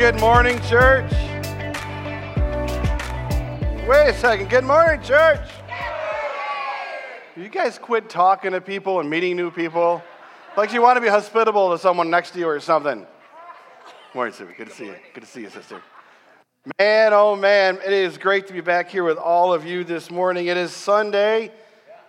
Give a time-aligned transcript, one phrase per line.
[0.00, 1.12] good morning, church.
[3.86, 4.48] Wait a second.
[4.48, 5.46] Good morning, church.
[7.36, 10.02] You guys quit talking to people and meeting new people?
[10.56, 13.06] Like you want to be hospitable to someone next to you or something.
[14.14, 14.48] Morning, Sue.
[14.56, 14.96] Good to see you.
[15.12, 15.82] Good to see you, sister.
[16.78, 20.10] Man, oh man, it is great to be back here with all of you this
[20.10, 20.46] morning.
[20.46, 21.52] It is Sunday.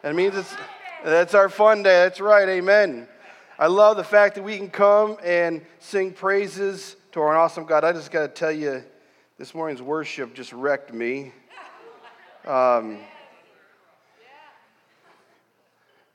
[0.01, 0.55] That means it's
[1.03, 2.03] that's our fun day.
[2.03, 2.47] That's right.
[2.47, 3.09] Amen.
[3.59, 7.83] I love the fact that we can come and sing praises to our awesome God.
[7.83, 8.83] I just got to tell you,
[9.37, 11.33] this morning's worship just wrecked me.
[12.45, 12.99] Um,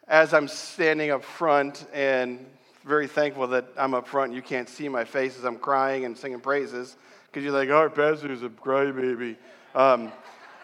[0.08, 2.46] as I'm standing up front and
[2.84, 6.06] very thankful that I'm up front, and you can't see my face as I'm crying
[6.06, 9.36] and singing praises because you're like, our pastor's a crybaby.
[9.74, 10.10] Um,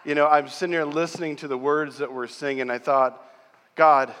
[0.03, 2.71] you know, I'm sitting here listening to the words that we're singing.
[2.71, 3.23] I thought,
[3.75, 4.11] God,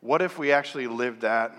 [0.00, 1.52] what if we actually lived that?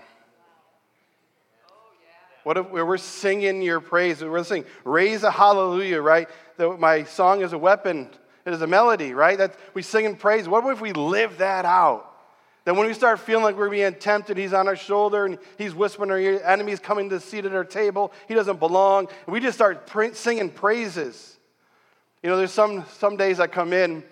[2.44, 4.22] What if we're singing your praise?
[4.22, 6.28] We're singing, raise a hallelujah, right?
[6.58, 8.08] My song is a weapon,
[8.44, 9.36] it is a melody, right?
[9.38, 10.48] That we sing in praise.
[10.48, 12.06] What if we live that out?
[12.64, 15.74] Then when we start feeling like we're being tempted, he's on our shoulder and he's
[15.74, 19.08] whispering our ear, enemies coming to seat at our table, he doesn't belong.
[19.26, 21.38] And we just start pra- singing praises.
[22.22, 24.02] You know, there's some, some days I come in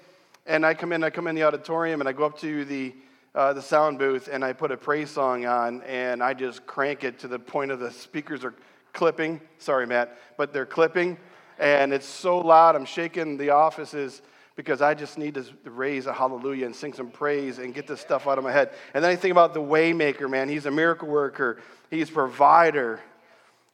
[0.46, 2.94] and I come in, I come in the auditorium and I go up to the
[3.34, 7.04] uh, the sound booth and I put a praise song on and I just crank
[7.04, 8.54] it to the point of the speakers are
[8.92, 9.40] clipping.
[9.58, 11.18] Sorry, Matt, but they're clipping
[11.58, 12.76] and it's so loud.
[12.76, 14.22] I'm shaking the offices
[14.56, 18.00] because I just need to raise a hallelujah and sing some praise and get this
[18.00, 18.72] stuff out of my head.
[18.92, 20.48] And then I think about the waymaker, man.
[20.48, 21.60] He's a miracle worker.
[21.90, 23.00] He's provider.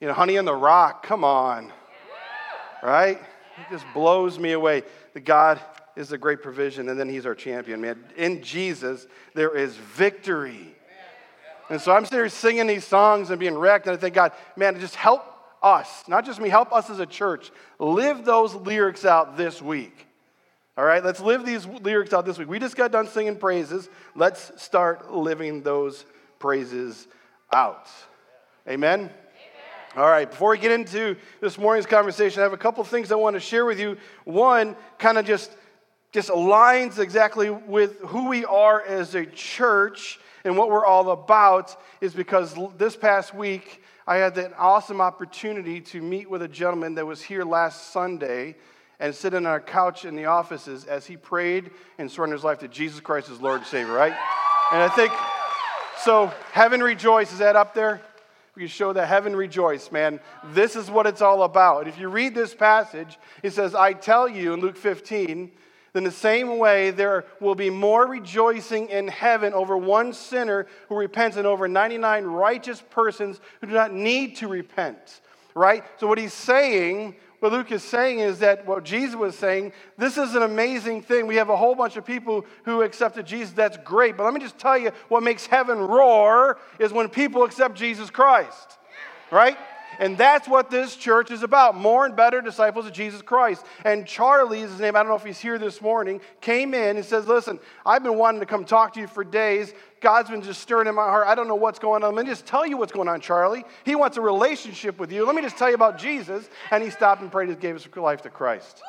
[0.00, 1.02] You know, honey on the rock.
[1.02, 1.72] Come on,
[2.82, 3.18] right?
[3.18, 4.82] It just blows me away.
[5.14, 5.58] The God
[5.96, 8.02] is a great provision, and then He's our champion, man.
[8.16, 10.74] In Jesus, there is victory.
[11.70, 14.32] And so I'm sitting here singing these songs and being wrecked, and I think, God,
[14.56, 15.24] man, just help
[15.62, 20.06] us, not just me, help us as a church, live those lyrics out this week.
[20.76, 22.48] All right, let's live these lyrics out this week.
[22.48, 23.88] We just got done singing praises.
[24.14, 26.04] Let's start living those
[26.38, 27.06] praises
[27.52, 27.88] out.
[28.68, 29.00] Amen?
[29.00, 29.10] Amen?
[29.96, 33.14] All right, before we get into this morning's conversation, I have a couple things I
[33.14, 33.96] want to share with you.
[34.24, 35.52] One, kind of just
[36.14, 41.76] just aligns exactly with who we are as a church and what we're all about
[42.00, 46.94] is because this past week I had that awesome opportunity to meet with a gentleman
[46.94, 48.54] that was here last Sunday
[49.00, 52.60] and sit on our couch in the offices as he prayed and surrendered his life
[52.60, 54.14] to Jesus Christ as Lord and Savior, right?
[54.70, 55.12] And I think,
[56.04, 58.00] so heaven rejoice, is that up there?
[58.54, 60.20] We can show that heaven rejoice, man.
[60.52, 61.88] This is what it's all about.
[61.88, 65.50] If you read this passage, it says, I tell you in Luke 15,
[65.94, 70.96] in the same way, there will be more rejoicing in heaven over one sinner who
[70.96, 75.20] repents than over 99 righteous persons who do not need to repent.
[75.54, 75.84] Right?
[76.00, 80.18] So, what he's saying, what Luke is saying is that what Jesus was saying, this
[80.18, 81.28] is an amazing thing.
[81.28, 83.54] We have a whole bunch of people who accepted Jesus.
[83.54, 84.16] That's great.
[84.16, 88.10] But let me just tell you what makes heaven roar is when people accept Jesus
[88.10, 88.78] Christ.
[89.30, 89.56] Right?
[89.98, 93.64] And that's what this church is about more and better disciples of Jesus Christ.
[93.84, 94.96] And Charlie is his name.
[94.96, 96.20] I don't know if he's here this morning.
[96.40, 99.72] Came in and says, Listen, I've been wanting to come talk to you for days.
[100.00, 101.26] God's been just stirring in my heart.
[101.26, 102.14] I don't know what's going on.
[102.14, 103.64] Let me just tell you what's going on, Charlie.
[103.84, 105.24] He wants a relationship with you.
[105.24, 106.48] Let me just tell you about Jesus.
[106.70, 108.82] And he stopped and prayed and gave his life to Christ.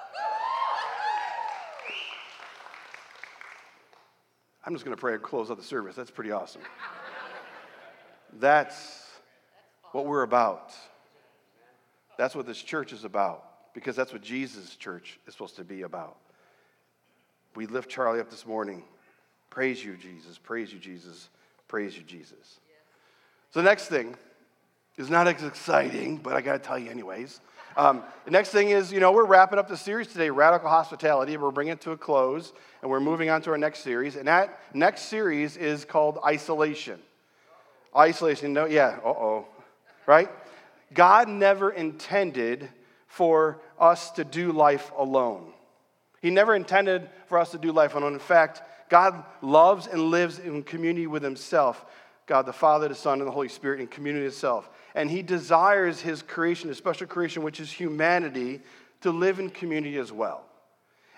[4.66, 5.96] I'm just going to pray and close out the service.
[5.96, 6.62] That's pretty awesome.
[8.40, 9.06] That's
[9.92, 10.74] what we're about.
[12.18, 15.81] That's what this church is about, because that's what Jesus' church is supposed to be
[15.84, 16.18] about.
[17.56, 18.84] We lift Charlie up this morning.
[19.50, 20.38] Praise you, Jesus.
[20.38, 21.30] Praise you, Jesus.
[21.68, 22.59] Praise you, Jesus.
[23.52, 24.16] So, the next thing
[24.98, 27.40] is not as exciting, but I got to tell you, anyways.
[27.78, 31.36] Um, the next thing is, you know, we're wrapping up the series today, Radical Hospitality.
[31.36, 34.16] We're bringing it to a close, and we're moving on to our next series.
[34.16, 37.00] And that next series is called Isolation.
[37.96, 39.46] Isolation, no, yeah, uh oh,
[40.06, 40.29] right?
[40.93, 42.70] God never intended
[43.08, 45.52] for us to do life alone.
[46.22, 48.14] He never intended for us to do life alone.
[48.14, 51.85] In fact, God loves and lives in community with Himself
[52.28, 54.70] God the Father, the Son, and the Holy Spirit in community itself.
[54.96, 58.61] And He desires His creation, His special creation, which is humanity,
[59.02, 60.43] to live in community as well.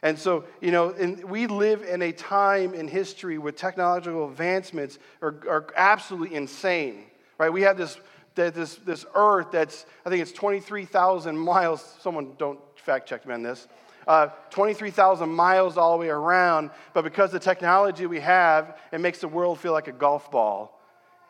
[0.04, 0.90] And so, you know,
[1.26, 7.06] we live in a time in history where technological advancements are, are absolutely insane,
[7.38, 7.52] right?
[7.52, 7.98] We have this
[8.38, 13.34] that this, this earth that's, I think it's 23,000 miles, someone don't fact check me
[13.34, 13.68] on this,
[14.08, 19.20] uh, 23,000 miles all the way around, but because the technology we have, it makes
[19.20, 20.80] the world feel like a golf ball.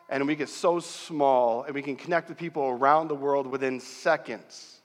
[0.08, 3.80] And we get so small, and we can connect with people around the world within
[3.80, 4.76] seconds.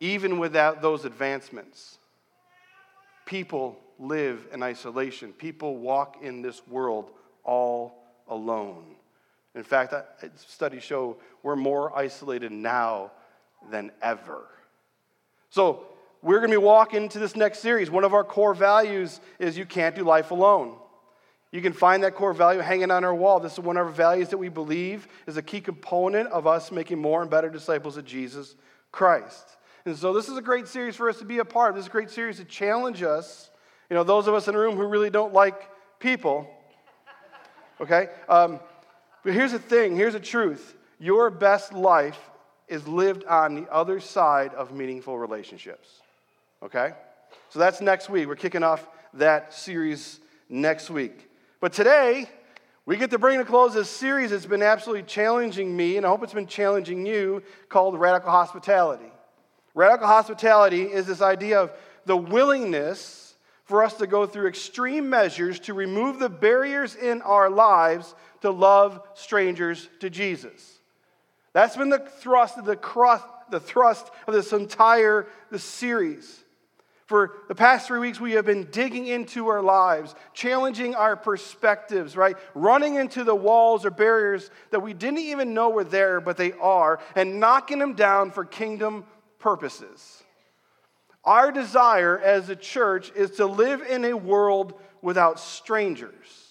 [0.00, 1.98] even without those advancements,
[3.24, 5.32] people live in isolation.
[5.32, 7.10] People walk in this world
[7.44, 7.94] all
[8.28, 8.97] alone.
[9.58, 9.92] In fact,
[10.36, 13.10] studies show we're more isolated now
[13.70, 14.46] than ever.
[15.50, 15.84] So,
[16.22, 17.90] we're going to be walking into this next series.
[17.90, 20.76] One of our core values is you can't do life alone.
[21.50, 23.40] You can find that core value hanging on our wall.
[23.40, 26.70] This is one of our values that we believe is a key component of us
[26.70, 28.54] making more and better disciples of Jesus
[28.92, 29.56] Christ.
[29.84, 31.76] And so this is a great series for us to be a part of.
[31.76, 33.50] This is a great series to challenge us.
[33.90, 35.68] You know, those of us in the room who really don't like
[35.98, 36.48] people.
[37.80, 38.08] Okay?
[38.28, 38.60] Um,
[39.28, 42.18] but here's the thing here's the truth your best life
[42.66, 46.00] is lived on the other side of meaningful relationships.
[46.62, 46.94] Okay?
[47.50, 48.26] So that's next week.
[48.26, 51.28] We're kicking off that series next week.
[51.60, 52.30] But today,
[52.86, 56.08] we get to bring to close this series that's been absolutely challenging me, and I
[56.08, 59.12] hope it's been challenging you, called Radical Hospitality.
[59.74, 61.72] Radical hospitality is this idea of
[62.06, 63.28] the willingness
[63.68, 68.50] for us to go through extreme measures to remove the barriers in our lives to
[68.50, 70.78] love strangers to Jesus.
[71.52, 76.44] That's been the thrust of the, crust, the thrust of this entire this series.
[77.06, 82.18] For the past three weeks, we have been digging into our lives, challenging our perspectives,
[82.18, 82.36] right?
[82.54, 86.52] Running into the walls or barriers that we didn't even know were there, but they
[86.52, 89.06] are, and knocking them down for kingdom
[89.38, 90.22] purposes.
[91.24, 96.47] Our desire as a church is to live in a world without strangers.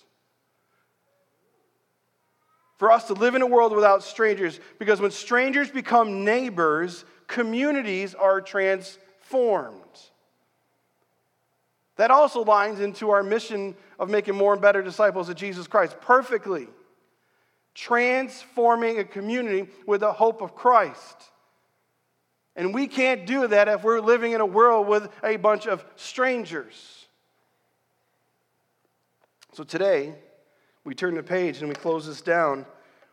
[2.78, 8.14] For us to live in a world without strangers, because when strangers become neighbors, communities
[8.14, 9.82] are transformed.
[11.96, 16.00] That also lines into our mission of making more and better disciples of Jesus Christ
[16.02, 16.68] perfectly.
[17.74, 21.16] Transforming a community with the hope of Christ.
[22.56, 25.84] And we can't do that if we're living in a world with a bunch of
[25.96, 27.08] strangers.
[29.54, 30.14] So today,
[30.88, 32.66] we turn the page and we close this down.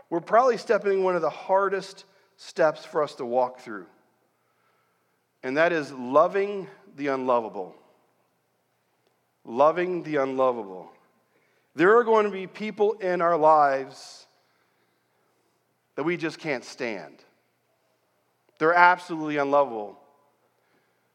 [0.09, 2.05] We're probably stepping one of the hardest
[2.37, 3.87] steps for us to walk through,
[5.43, 7.75] and that is loving the unlovable
[9.45, 10.91] loving the unlovable.
[11.75, 14.27] There are going to be people in our lives
[15.97, 17.17] that we just can't stand.
[18.59, 19.99] They're absolutely unlovable.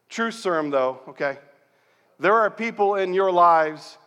[0.08, 1.38] True serum, though, okay?
[2.18, 3.98] There are people in your lives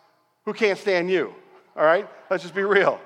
[0.45, 1.33] who can't stand you,
[1.75, 2.07] all right?
[2.29, 2.99] Let's just be real.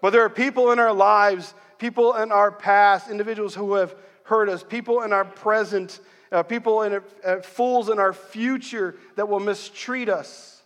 [0.00, 4.48] But there are people in our lives, people in our past, individuals who have hurt
[4.48, 6.00] us, people in our present
[6.32, 10.62] uh, people in uh, fools in our future that will mistreat us.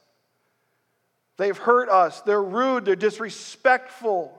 [1.36, 2.20] They've hurt us.
[2.20, 2.84] They're rude.
[2.84, 4.38] They're disrespectful.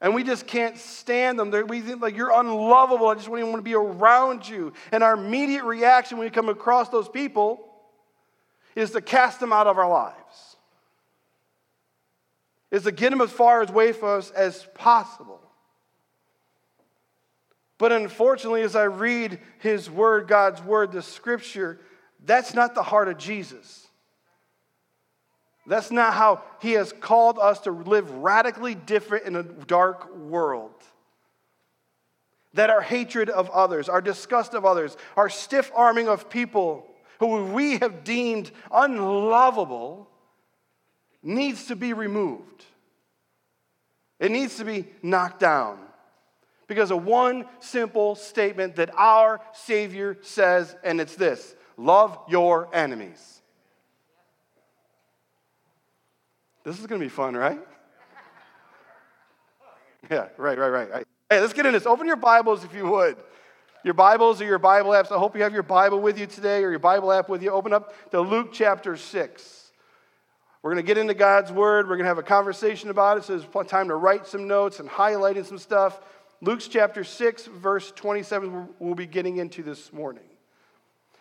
[0.00, 1.50] And we just can't stand them.
[1.50, 3.08] They're, we think like you're unlovable.
[3.08, 4.72] I just don't even want to be around you.
[4.90, 7.60] And our immediate reaction when we come across those people
[8.74, 10.55] is to cast them out of our lives,
[12.70, 15.40] is to get them as far away from us as possible.
[17.78, 21.78] But unfortunately, as I read his word, God's word, the scripture,
[22.24, 23.86] that's not the heart of Jesus.
[25.66, 30.72] That's not how he has called us to live radically different in a dark world.
[32.54, 36.86] That our hatred of others, our disgust of others, our stiff arming of people
[37.18, 40.08] who we have deemed unlovable
[41.26, 42.64] needs to be removed.
[44.18, 45.78] It needs to be knocked down
[46.66, 53.42] because of one simple statement that our Savior says, and it's this love your enemies.
[56.64, 57.60] This is going to be fun, right?
[60.08, 61.04] Yeah, right, right, right.
[61.28, 61.84] Hey, let's get in this.
[61.84, 63.16] Open your Bibles if you would.
[63.82, 65.10] Your Bibles or your Bible apps.
[65.10, 67.50] I hope you have your Bible with you today or your Bible app with you.
[67.50, 69.65] Open up to Luke chapter 6.
[70.66, 71.88] We're going to get into God's Word.
[71.88, 73.22] We're going to have a conversation about it.
[73.22, 76.00] So there's time to write some notes and highlighting some stuff.
[76.40, 80.24] Luke's chapter 6, verse 27, we'll be getting into this morning.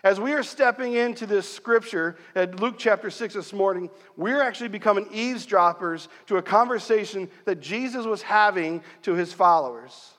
[0.04, 4.70] As we are stepping into this scripture at Luke chapter 6 this morning, we're actually
[4.70, 10.16] becoming eavesdroppers to a conversation that Jesus was having to his followers.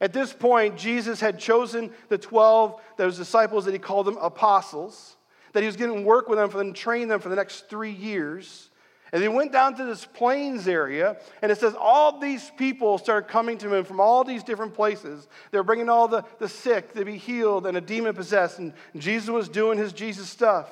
[0.00, 5.15] At this point, Jesus had chosen the 12, those disciples that he called them apostles,
[5.56, 7.90] that he was to work with them for them, train them for the next three
[7.90, 8.68] years.
[9.10, 13.26] And they went down to this plains area, and it says all these people started
[13.26, 15.26] coming to him from all these different places.
[15.50, 18.74] They were bringing all the, the sick to be healed and a demon possessed, and
[18.98, 20.68] Jesus was doing his Jesus stuff.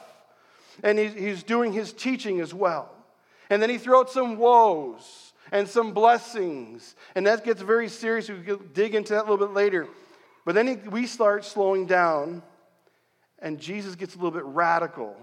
[0.82, 2.94] And he, he's doing his teaching as well.
[3.48, 8.28] And then he threw out some woes and some blessings, and that gets very serious.
[8.28, 8.36] We
[8.74, 9.88] dig into that a little bit later.
[10.44, 12.42] But then he, we start slowing down,
[13.44, 15.14] and Jesus gets a little bit radical,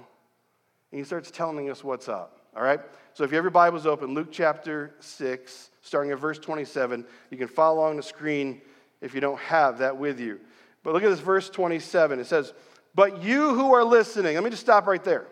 [0.92, 2.38] and he starts telling us what's up.
[2.56, 2.80] All right?
[3.14, 7.38] So if you have your Bibles open, Luke chapter 6, starting at verse 27, you
[7.38, 8.62] can follow along the screen
[9.02, 10.40] if you don't have that with you.
[10.84, 12.20] But look at this verse 27.
[12.20, 12.54] It says,
[12.94, 15.26] But you who are listening, let me just stop right there.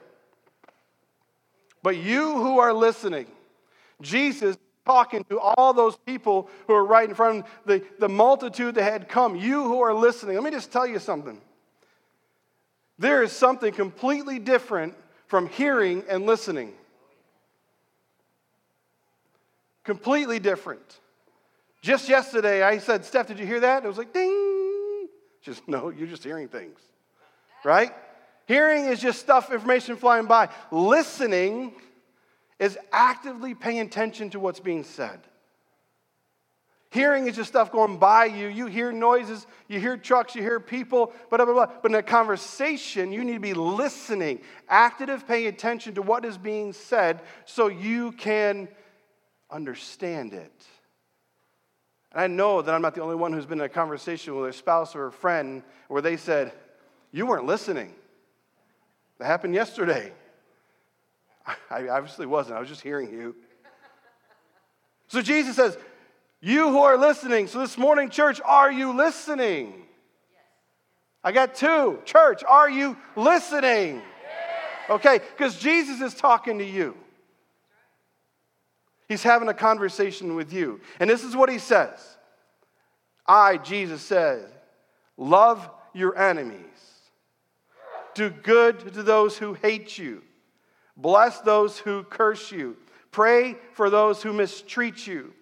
[1.84, 3.27] But you who are listening,
[4.01, 8.74] Jesus talking to all those people who are right in front of the, the multitude
[8.75, 9.36] that had come.
[9.36, 11.39] You who are listening, let me just tell you something.
[13.00, 14.94] There is something completely different
[15.27, 16.74] from hearing and listening.
[19.86, 21.00] Completely different.
[21.82, 23.86] Just yesterday, I said, Steph, did you hear that?
[23.86, 25.08] It was like, ding.
[25.41, 26.77] Just, no, you're just hearing things,
[27.63, 27.94] right?
[28.48, 30.50] Hearing is just stuff, information flying by.
[30.70, 31.74] Listening
[32.60, 35.20] is actively paying attention to what's being said.
[36.91, 38.48] Hearing is just stuff going by you.
[38.48, 41.67] You hear noises, you hear trucks, you hear people, blah, blah, blah.
[41.84, 46.38] But in a conversation, you need to be listening, active, paying attention to what is
[46.38, 48.67] being said so you can
[49.51, 50.65] understand it.
[52.12, 54.50] And I know that I'm not the only one who's been in a conversation with
[54.50, 56.53] a spouse or a friend where they said,
[57.12, 57.93] You weren't listening.
[59.19, 60.12] That happened yesterday.
[61.69, 63.36] I obviously wasn't, I was just hearing you.
[65.08, 65.77] So Jesus says,
[66.41, 69.74] You who are listening, so this morning, church, are you listening?
[71.22, 72.00] I got two.
[72.05, 74.01] Church, are you listening?
[74.89, 76.96] Okay, because Jesus is talking to you.
[79.10, 80.79] He's having a conversation with you.
[81.00, 82.17] And this is what he says
[83.27, 84.50] I, Jesus says,
[85.17, 86.63] love your enemies,
[88.13, 90.24] do good to those who hate you,
[90.96, 92.77] bless those who curse you,
[93.12, 95.34] pray for those who mistreat you.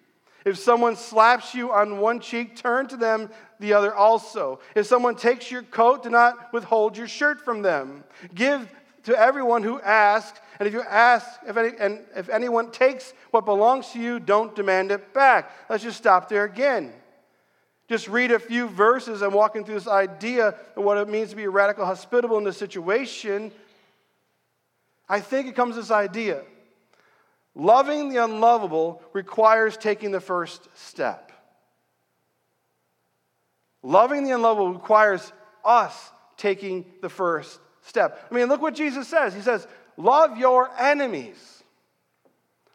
[0.48, 3.28] If someone slaps you on one cheek, turn to them
[3.60, 4.60] the other also.
[4.74, 8.02] If someone takes your coat, do not withhold your shirt from them.
[8.34, 8.66] Give
[9.04, 13.44] to everyone who asks, and if you ask, if any, and if anyone takes what
[13.44, 15.50] belongs to you, don't demand it back.
[15.68, 16.94] Let's just stop there again.
[17.86, 21.36] Just read a few verses and walking through this idea of what it means to
[21.36, 23.52] be radical hospitable in this situation.
[25.08, 26.42] I think it comes this idea.
[27.58, 31.32] Loving the unlovable requires taking the first step.
[33.82, 35.32] Loving the unlovable requires
[35.64, 38.28] us taking the first step.
[38.30, 39.34] I mean, look what Jesus says.
[39.34, 41.64] He says, Love your enemies.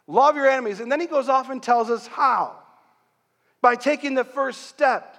[0.06, 0.82] Love your enemies.
[0.82, 2.58] And then he goes off and tells us how.
[3.62, 5.18] By taking the first step.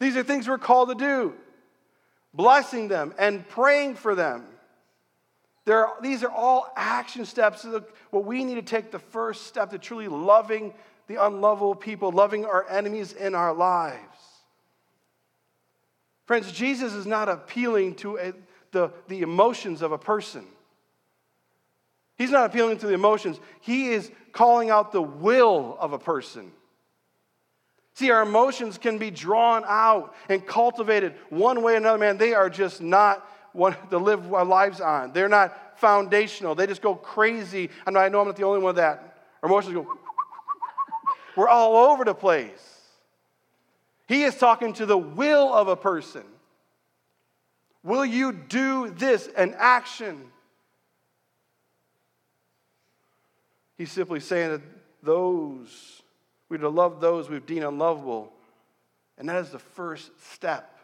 [0.00, 1.34] These are things we're called to do
[2.34, 4.44] blessing them and praying for them.
[5.66, 7.66] There are, these are all action steps.
[8.10, 10.72] What we need to take the first step to truly loving
[11.08, 14.00] the unlovable people, loving our enemies in our lives.
[16.26, 18.32] Friends, Jesus is not appealing to a,
[18.70, 20.44] the, the emotions of a person.
[22.16, 23.38] He's not appealing to the emotions.
[23.60, 26.52] He is calling out the will of a person.
[27.94, 31.98] See, our emotions can be drawn out and cultivated one way or another.
[31.98, 33.26] Man, they are just not
[33.56, 35.12] what to live our lives on.
[35.12, 36.54] They're not foundational.
[36.54, 37.70] They just go crazy.
[37.86, 39.18] I know, I know I'm not the only one with that.
[39.42, 39.86] Our emotions go,
[41.36, 42.80] we're all over the place.
[44.06, 46.22] He is talking to the will of a person.
[47.82, 49.28] Will you do this?
[49.36, 50.30] An action.
[53.78, 54.62] He's simply saying that
[55.02, 56.02] those,
[56.48, 58.32] we're to love those we've deemed unlovable.
[59.18, 60.75] And that is the first step,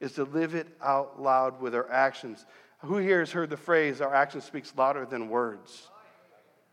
[0.00, 2.44] is to live it out loud with our actions.
[2.82, 5.88] Who here has heard the phrase, our action speaks louder than words?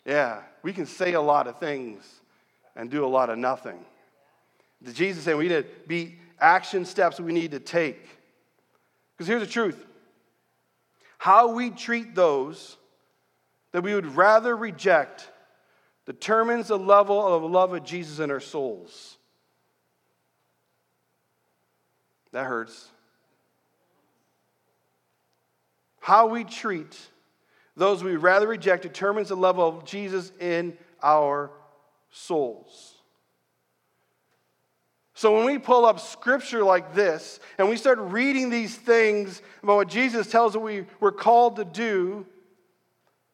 [0.05, 2.03] Yeah, we can say a lot of things
[2.75, 3.84] and do a lot of nothing.
[4.94, 8.08] Jesus saying we need to be action steps we need to take.
[9.15, 9.84] Because here's the truth
[11.17, 12.77] how we treat those
[13.72, 15.29] that we would rather reject
[16.05, 19.17] determines the level of love of Jesus in our souls.
[22.32, 22.89] That hurts.
[26.05, 26.95] How we treat
[27.75, 31.50] those we rather reject determines the level of Jesus in our
[32.12, 32.93] souls.
[35.15, 39.77] So when we pull up scripture like this and we start reading these things about
[39.77, 42.27] what Jesus tells us we, we're called to do,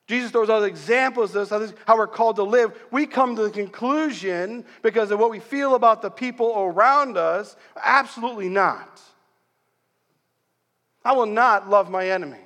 [0.07, 2.71] Jesus throws out examples of this, how we're called to live.
[2.89, 7.57] We come to the conclusion, because of what we feel about the people around us,
[7.83, 9.01] absolutely not.
[11.03, 12.37] I will not love my enemy.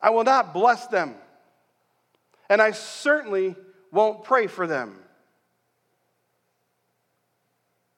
[0.00, 1.14] I will not bless them.
[2.48, 3.56] And I certainly
[3.90, 4.98] won't pray for them.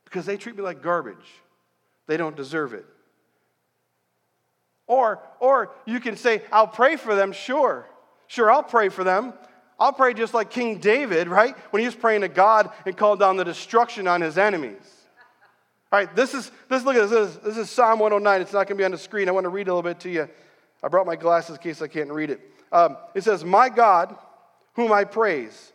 [0.09, 1.17] because they treat me like garbage.
[2.07, 2.87] They don't deserve it.
[4.87, 7.87] Or, or you can say, I'll pray for them, sure.
[8.27, 9.35] Sure, I'll pray for them.
[9.79, 11.55] I'll pray just like King David, right?
[11.71, 14.81] When he was praying to God and called down the destruction on his enemies.
[15.93, 17.37] All right, this is, this, look at this.
[17.37, 18.41] This is Psalm 109.
[18.41, 19.29] It's not going to be on the screen.
[19.29, 20.29] I want to read a little bit to you.
[20.83, 22.41] I brought my glasses in case I can't read it.
[22.71, 24.17] Um, it says, My God,
[24.75, 25.73] whom I praise,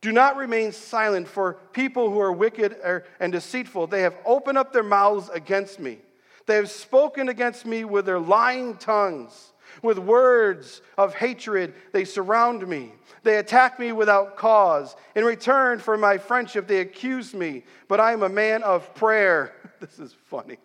[0.00, 2.76] do not remain silent for people who are wicked
[3.18, 3.86] and deceitful.
[3.86, 5.98] They have opened up their mouths against me.
[6.46, 9.52] They have spoken against me with their lying tongues.
[9.82, 12.92] With words of hatred, they surround me.
[13.22, 14.96] They attack me without cause.
[15.14, 19.52] In return for my friendship, they accuse me, but I am a man of prayer.
[19.80, 20.56] this is funny.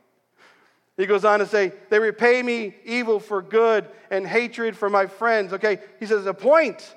[0.97, 5.07] He goes on to say, They repay me evil for good and hatred for my
[5.07, 5.53] friends.
[5.53, 6.95] Okay, he says, Appoint.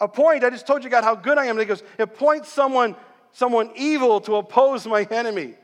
[0.00, 0.42] Appoint.
[0.42, 1.58] I just told you, God, how good I am.
[1.58, 2.96] And he goes, Appoint someone,
[3.32, 5.54] someone evil to oppose my enemy.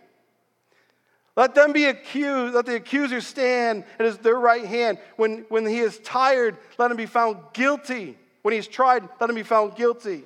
[1.37, 4.99] Let them be accused, let the accuser stand at his, their right hand.
[5.17, 8.19] When, when he is tired, let him be found guilty.
[8.43, 10.25] When he's tried, let him be found guilty.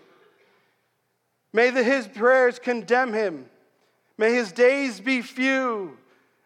[1.53, 3.45] May the, his prayers condemn him.
[4.17, 5.99] May his days be few.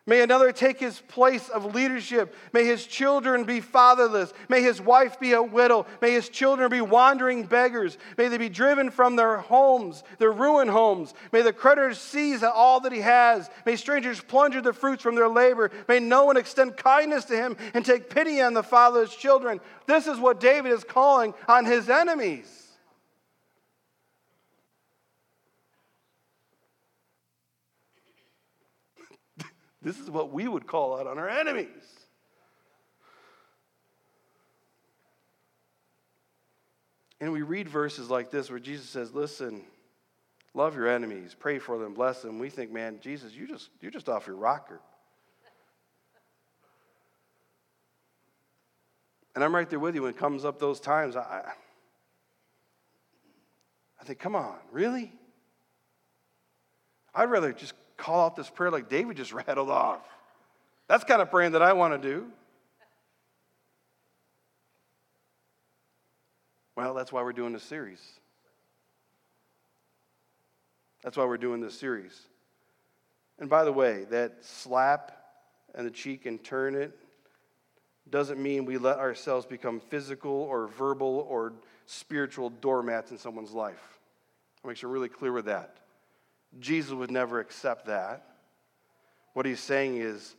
[0.09, 2.33] May another take his place of leadership.
[2.53, 4.33] May his children be fatherless.
[4.49, 5.85] May his wife be a widow.
[6.01, 7.99] May his children be wandering beggars.
[8.17, 11.13] May they be driven from their homes, their ruined homes.
[11.33, 13.51] May the creditors seize all that he has.
[13.65, 15.73] May strangers plunder the fruits from their labor.
[15.89, 19.61] May no one extend kindness to him and take pity on the fatherless children.
[19.87, 22.66] This is what David is calling on his enemies.
[29.87, 31.69] This is what we would call out on our enemies.
[37.21, 39.63] And we read verses like this where Jesus says, Listen,
[40.55, 42.41] love your enemies, pray for them, bless them.
[42.41, 44.81] We think, man, Jesus, you just, you're just off your rocker.
[49.37, 51.15] And I'm right there with you when it comes up those times.
[51.15, 51.53] I,
[54.01, 55.13] I think, come on, really?
[57.15, 60.03] I'd rather just call out this prayer like David just rattled off.
[60.89, 62.27] That's kind of praying that I want to do.
[66.77, 68.01] Well, that's why we're doing this series.
[71.03, 72.21] That's why we're doing this series.
[73.39, 75.13] And by the way, that slap
[75.75, 76.97] and the cheek and turn it
[78.11, 81.53] doesn't mean we let ourselves become physical or verbal or
[81.87, 83.99] spiritual doormats in someone's life.
[84.63, 85.77] I'll make sure I'm really clear with that.
[86.59, 88.25] Jesus would never accept that.
[89.35, 90.35] What he's saying is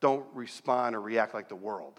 [0.00, 1.98] don't respond or react like the world.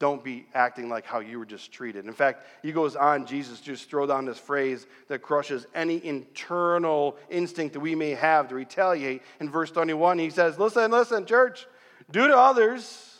[0.00, 2.06] Don't be acting like how you were just treated.
[2.06, 7.16] In fact, he goes on, Jesus just throw down this phrase that crushes any internal
[7.30, 9.22] instinct that we may have to retaliate.
[9.40, 11.66] In verse 21, he says, Listen, listen, church,
[12.10, 13.18] do to others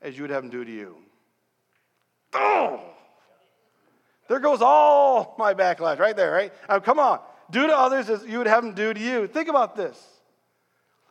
[0.00, 0.96] as you would have them do to you.
[2.32, 2.80] Oh!
[4.32, 6.54] There goes all my backlash right there, right?
[6.66, 7.20] Now, come on.
[7.50, 9.26] Do to others as you would have them do to you.
[9.26, 10.02] Think about this.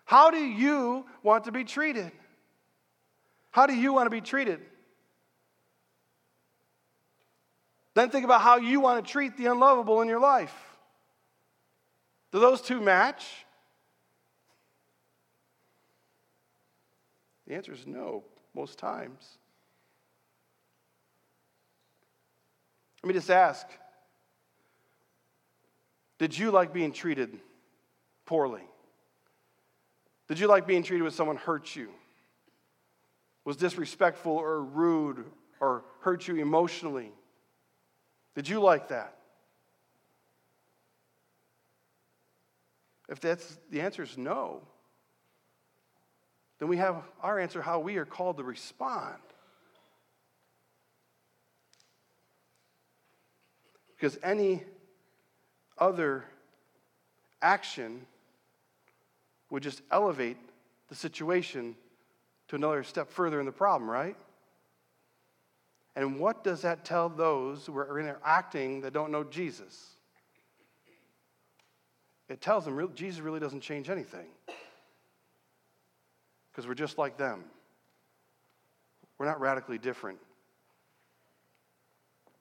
[0.05, 2.11] How do you want to be treated?
[3.51, 4.59] How do you want to be treated?
[7.93, 10.55] Then think about how you want to treat the unlovable in your life.
[12.31, 13.23] Do those two match?
[17.45, 18.23] The answer is no,
[18.55, 19.37] most times.
[23.03, 23.67] Let me just ask
[26.17, 27.39] Did you like being treated
[28.25, 28.63] poorly?
[30.27, 31.89] Did you like being treated when someone hurt you?
[33.43, 35.25] Was disrespectful or rude
[35.59, 37.11] or hurt you emotionally?
[38.35, 39.17] Did you like that?
[43.09, 44.61] If that's the answer is no,
[46.59, 49.19] then we have our answer how we are called to respond.
[54.01, 54.63] Because any
[55.77, 56.25] other
[57.39, 58.07] action
[59.51, 60.37] would just elevate
[60.89, 61.75] the situation
[62.47, 64.15] to another step further in the problem, right?
[65.95, 69.91] And what does that tell those who are interacting that don't know Jesus?
[72.27, 74.25] It tells them Jesus really doesn't change anything.
[76.51, 77.43] Because we're just like them.
[79.19, 80.17] We're not radically different.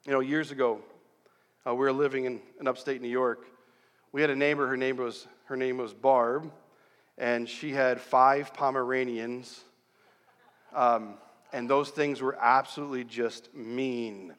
[0.07, 0.81] You know, years ago,
[1.66, 3.46] uh, we were living in, in upstate New York.
[4.12, 6.51] We had a neighbor, her name was, her name was Barb,
[7.18, 9.64] and she had five Pomeranians.
[10.75, 11.14] Um,
[11.53, 14.35] and those things were absolutely just mean.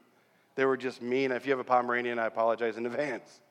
[0.55, 1.31] They were just mean.
[1.31, 3.41] If you have a Pomeranian, I apologize in advance.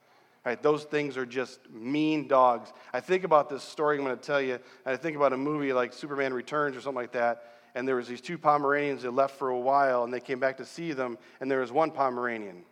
[0.45, 2.73] Right, those things are just mean dogs.
[2.95, 5.37] I think about this story I'm going to tell you, and I think about a
[5.37, 9.11] movie like Superman Returns or something like that, and there was these two Pomeranians that
[9.11, 11.91] left for a while, and they came back to see them, and there was one
[11.91, 12.63] Pomeranian,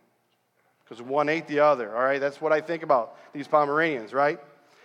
[0.89, 2.19] because one ate the other, all right?
[2.19, 4.39] That's what I think about these Pomeranians, right?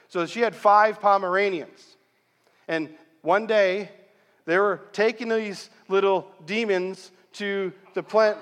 [0.09, 1.97] So she had five Pomeranians,
[2.69, 2.91] and
[3.23, 3.91] one day,
[4.45, 8.37] they were taking these little demons to the plant,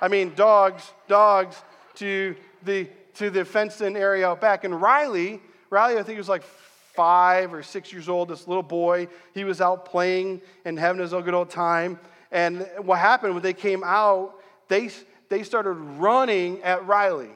[0.00, 1.60] I mean, dogs, dogs,
[1.96, 4.64] to the to the fenced in area out back.
[4.64, 8.62] And Riley, Riley, I think he was like five or six years old, this little
[8.62, 11.98] boy, he was out playing and having his own good old time.
[12.30, 14.34] And what happened when they came out,
[14.68, 14.90] they,
[15.34, 17.30] they started running at Riley.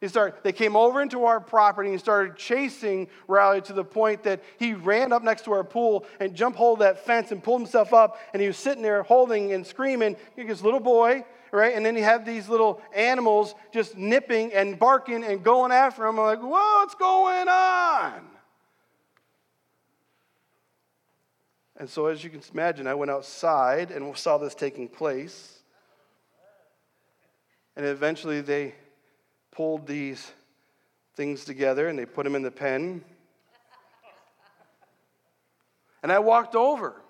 [0.00, 4.24] They, started, they came over into our property and started chasing Riley to the point
[4.24, 7.40] that he ran up next to our pool and jumped hold of that fence and
[7.40, 8.18] pulled himself up.
[8.32, 10.16] And he was sitting there holding and screaming.
[10.36, 11.76] This little boy, right?
[11.76, 16.18] And then you have these little animals just nipping and barking and going after him.
[16.18, 18.14] I'm like, what's going on?
[21.76, 25.53] And so, as you can imagine, I went outside and saw this taking place.
[27.76, 28.74] And eventually, they
[29.50, 30.32] pulled these
[31.14, 33.04] things together and they put them in the pen.
[36.02, 37.00] And I walked over.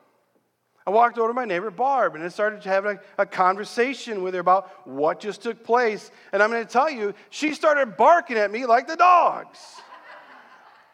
[0.86, 4.34] I walked over to my neighbor Barb and I started have a, a, conversation with
[4.34, 6.10] her about what just took place.
[6.32, 9.58] And I'm going to tell you, she started barking at me like the dogs.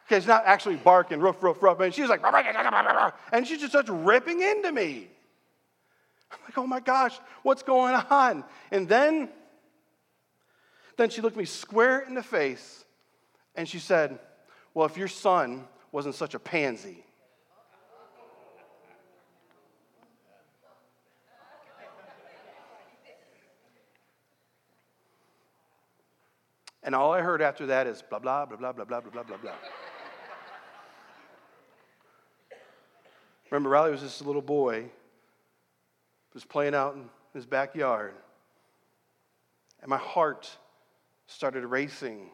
[0.06, 1.80] Okay, it's not actually barking, roof, roof, roof.
[1.80, 2.20] And she was like,
[3.32, 5.08] and she just starts ripping into me.
[6.32, 8.44] I'm like, oh my gosh, what's going on?
[8.70, 9.28] And then,
[11.00, 12.84] then she looked me square in the face
[13.54, 14.18] and she said,
[14.74, 17.04] well, if your son wasn't such a pansy,
[26.82, 29.36] And all I heard after that is blah, blah, blah, blah, blah, blah, blah, blah,
[29.36, 29.52] blah.
[33.50, 34.86] Remember, Riley was just a little boy,
[36.32, 38.14] was playing out in his backyard.
[39.82, 40.50] And my heart
[41.30, 42.28] started racing.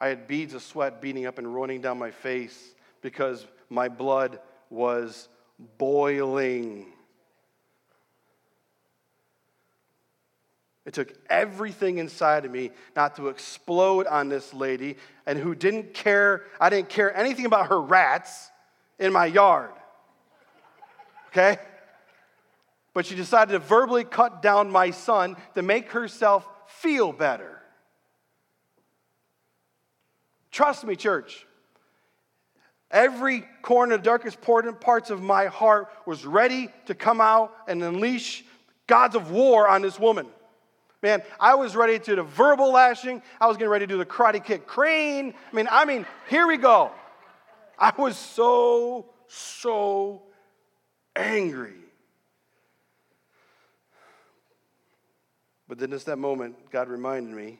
[0.00, 4.40] I had beads of sweat beating up and running down my face because my blood
[4.70, 5.28] was
[5.78, 6.86] boiling.
[10.84, 15.94] It took everything inside of me not to explode on this lady and who didn't
[15.94, 18.50] care, I didn't care anything about her rats
[18.98, 19.70] in my yard.
[21.28, 21.58] Okay?
[22.94, 26.46] But she decided to verbally cut down my son to make herself
[26.80, 27.60] feel better.
[30.50, 31.46] Trust me, church.
[32.90, 38.44] Every corner, darkest parts of my heart was ready to come out and unleash
[38.86, 40.26] gods of war on this woman.
[41.02, 43.22] Man, I was ready to do the verbal lashing.
[43.40, 45.34] I was getting ready to do the karate kick crane.
[45.52, 46.90] I mean, I mean, here we go.
[47.78, 50.22] I was so, so
[51.14, 51.74] angry.
[55.68, 57.58] But then, just that moment, God reminded me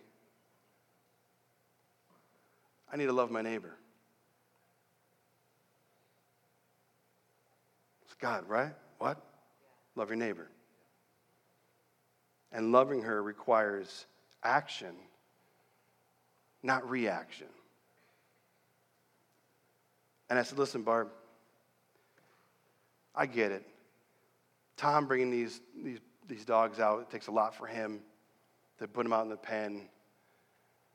[2.92, 3.76] I need to love my neighbor.
[8.04, 8.72] It's God, right?
[8.98, 9.20] What?
[9.96, 10.48] Love your neighbor.
[12.52, 14.06] And loving her requires
[14.42, 14.94] action,
[16.62, 17.48] not reaction.
[20.30, 21.08] And I said, Listen, Barb,
[23.14, 23.64] I get it.
[24.76, 28.00] Tom bringing these, these, these dogs out, it takes a lot for him
[28.78, 29.88] to put them out in the pen.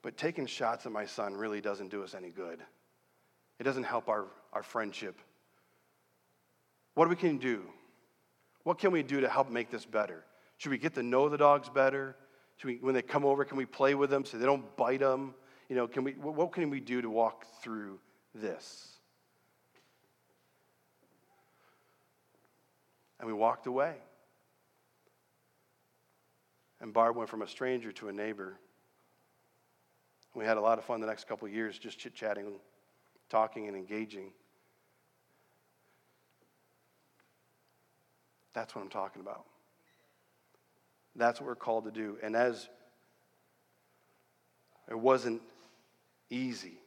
[0.01, 2.59] But taking shots at my son really doesn't do us any good.
[3.59, 5.19] It doesn't help our, our friendship.
[6.95, 7.63] What we can do?
[8.63, 10.23] What can we do to help make this better?
[10.57, 12.15] Should we get to know the dogs better?
[12.57, 14.99] Should we, when they come over, can we play with them so they don't bite
[14.99, 15.33] them?
[15.69, 17.99] You know, can we, what can we do to walk through
[18.35, 18.87] this?
[23.19, 23.95] And we walked away.
[26.81, 28.57] And Barb went from a stranger to a neighbor.
[30.33, 32.53] We had a lot of fun the next couple years just chit chatting,
[33.29, 34.31] talking, and engaging.
[38.53, 39.45] That's what I'm talking about.
[41.15, 42.17] That's what we're called to do.
[42.23, 42.67] And as
[44.89, 45.41] it wasn't
[46.29, 46.79] easy,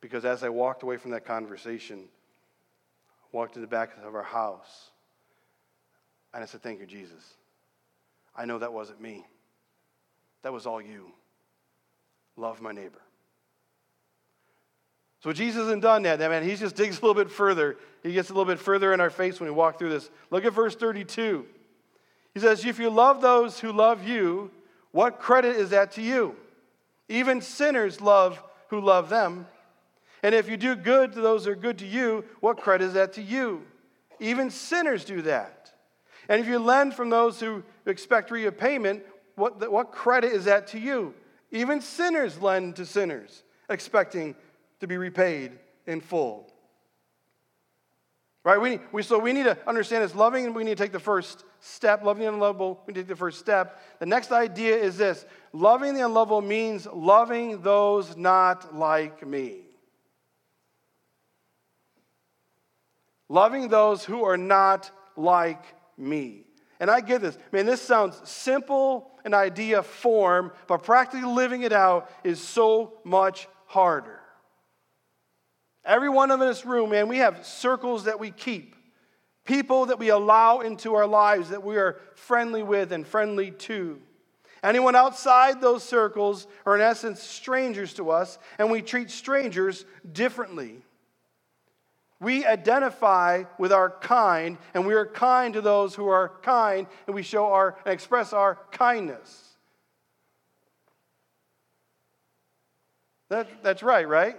[0.00, 2.04] because as I walked away from that conversation,
[3.32, 4.90] walked to the back of our house,
[6.34, 7.36] and I said, Thank you, Jesus.
[8.36, 9.24] I know that wasn't me.
[10.42, 11.10] That was all you.
[12.36, 13.00] Love my neighbor.
[15.22, 16.44] So Jesus isn't done yet, man.
[16.44, 17.76] He just digs a little bit further.
[18.02, 20.10] He gets a little bit further in our face when we walk through this.
[20.30, 21.46] Look at verse 32.
[22.34, 24.50] He says, If you love those who love you,
[24.92, 26.36] what credit is that to you?
[27.08, 29.46] Even sinners love who love them.
[30.22, 32.92] And if you do good to those who are good to you, what credit is
[32.94, 33.62] that to you?
[34.20, 35.72] Even sinners do that.
[36.28, 39.02] And if you lend from those who expect repayment,
[39.36, 41.14] what, what credit is that to you?
[41.50, 44.34] Even sinners lend to sinners, expecting
[44.80, 45.52] to be repaid
[45.86, 46.52] in full.
[48.46, 48.60] Right?
[48.60, 51.00] We, we, so we need to understand this loving, and we need to take the
[51.00, 52.04] first step.
[52.04, 53.80] Loving the unlovable, we need to take the first step.
[53.98, 59.62] The next idea is this loving the unlovable means loving those not like me.
[63.28, 65.64] Loving those who are not like
[65.96, 66.44] me.
[66.78, 67.38] And I get this.
[67.52, 73.48] Man, this sounds simple in idea form, but practically living it out is so much
[73.66, 74.20] harder.
[75.84, 78.74] Every one of us in this room, man, we have circles that we keep.
[79.44, 84.00] People that we allow into our lives that we are friendly with and friendly to.
[84.62, 90.82] Anyone outside those circles are, in essence, strangers to us, and we treat strangers differently.
[92.20, 97.14] We identify with our kind, and we are kind to those who are kind, and
[97.14, 99.56] we show our and express our kindness.
[103.28, 104.36] That, that's right, right?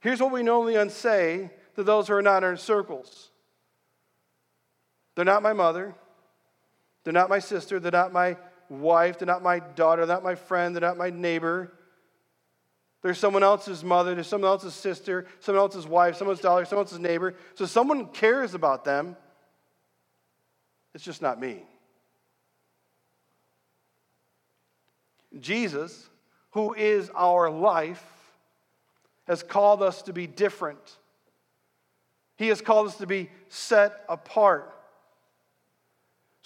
[0.00, 3.30] Here's what we normally unsay to those who are not in our circles
[5.14, 5.96] they're not my mother,
[7.02, 8.36] they're not my sister, they're not my
[8.68, 11.72] wife, they're not my daughter, they're not my friend, they're not my neighbor.
[13.02, 16.98] There's someone else's mother, there's someone else's sister, someone else's wife, someone's daughter, someone else's
[16.98, 17.34] neighbor.
[17.54, 19.16] So someone cares about them.
[20.94, 21.62] It's just not me.
[25.38, 26.08] Jesus,
[26.52, 28.02] who is our life,
[29.26, 30.96] has called us to be different.
[32.36, 34.74] He has called us to be set apart.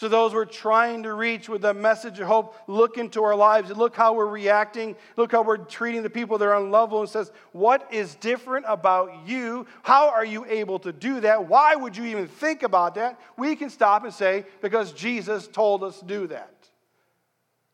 [0.02, 3.70] So, those we're trying to reach with a message of hope, look into our lives
[3.70, 4.96] and look how we're reacting.
[5.16, 9.28] Look how we're treating the people that are unlovable and says, What is different about
[9.28, 9.64] you?
[9.84, 11.46] How are you able to do that?
[11.46, 13.20] Why would you even think about that?
[13.36, 16.52] We can stop and say, Because Jesus told us to do that.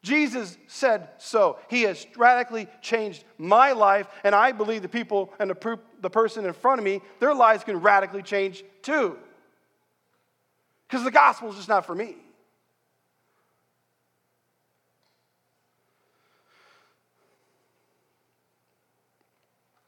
[0.03, 1.59] Jesus said so.
[1.71, 6.45] He has radically changed my life, and I believe the people and the, the person
[6.45, 9.17] in front of me, their lives can radically change too.
[10.89, 12.17] Because the gospel is just not for me.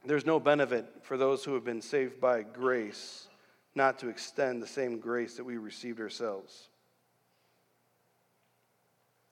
[0.04, 3.28] There's no benefit for those who have been saved by grace
[3.74, 6.68] not to extend the same grace that we received ourselves.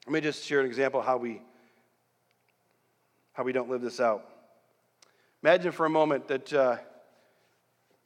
[0.07, 1.43] Let me just share an example how we
[3.33, 4.25] how we don't live this out.
[5.43, 6.77] Imagine for a moment that uh,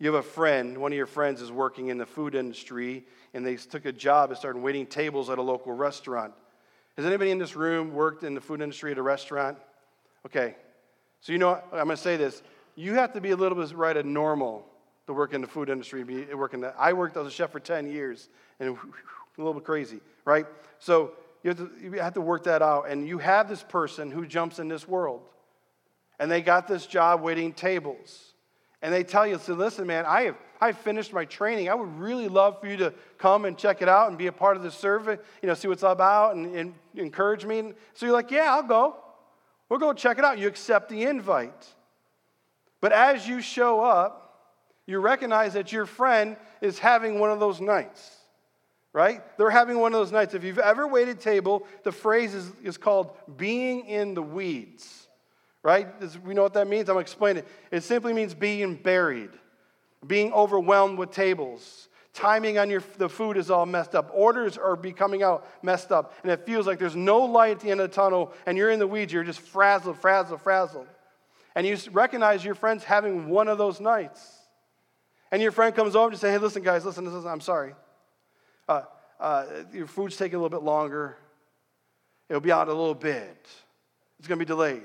[0.02, 3.46] you have a friend, one of your friends is working in the food industry, and
[3.46, 6.32] they took a job and started waiting tables at a local restaurant.
[6.96, 9.58] Has anybody in this room worked in the food industry at a restaurant?
[10.26, 10.56] Okay.
[11.20, 12.42] So, you know, I'm going to say this.
[12.74, 14.66] You have to be a little bit right at normal
[15.06, 16.02] to work in the food industry.
[16.02, 16.74] Be working that.
[16.76, 18.70] I worked as a chef for 10 years, and
[19.38, 20.46] a little bit crazy, right?
[20.80, 21.12] So,
[21.44, 22.88] you have, to, you have to work that out.
[22.88, 25.22] And you have this person who jumps in this world.
[26.18, 28.31] And they got this job waiting tables.
[28.82, 31.68] And they tell you, so listen, man, I have I finished my training.
[31.68, 34.32] I would really love for you to come and check it out and be a
[34.32, 37.72] part of the survey, you know, see what's about and, and encourage me.
[37.94, 38.96] So you're like, yeah, I'll go.
[39.68, 40.38] We'll go check it out.
[40.38, 41.66] You accept the invite.
[42.80, 44.52] But as you show up,
[44.86, 48.18] you recognize that your friend is having one of those nights
[48.92, 49.22] right?
[49.38, 50.34] They're having one of those nights.
[50.34, 55.01] If you've ever waited table, the phrase is, is called being in the weeds,
[55.62, 55.88] right?
[56.24, 56.88] we know what that means.
[56.88, 57.46] I'm going to explain it.
[57.70, 59.30] It simply means being buried,
[60.06, 61.88] being overwhelmed with tables.
[62.14, 64.10] Timing on your, the food is all messed up.
[64.12, 66.14] Orders are becoming out messed up.
[66.22, 68.70] And it feels like there's no light at the end of the tunnel, and you're
[68.70, 69.12] in the weeds.
[69.12, 70.88] You're just frazzled, frazzled, frazzled.
[71.54, 74.20] And you recognize your friend's having one of those nights.
[75.30, 77.74] And your friend comes over and say, hey, listen, guys, listen, listen, I'm sorry.
[78.68, 78.82] Uh,
[79.18, 81.16] uh, your food's taking a little bit longer.
[82.28, 83.48] It'll be out a little bit.
[84.18, 84.82] It's going to be delayed.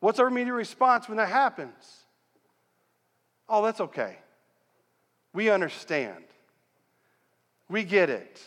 [0.00, 1.74] What's our immediate response when that happens?
[3.48, 4.16] Oh, that's okay.
[5.32, 6.24] We understand.
[7.68, 8.40] We get it.